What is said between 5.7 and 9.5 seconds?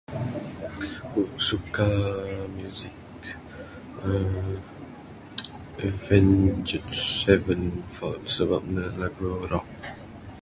Avenged Sevenfold sebab ne lagu